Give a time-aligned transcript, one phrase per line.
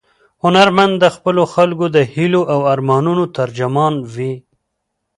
[0.43, 4.33] هنرمند د خپلو خلکو د هیلو او ارمانونو ترجمان وي.